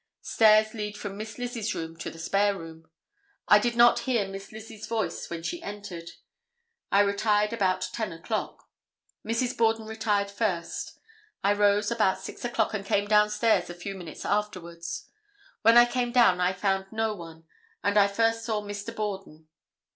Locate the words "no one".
16.91-17.43